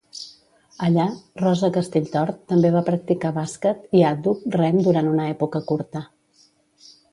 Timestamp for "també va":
2.53-2.81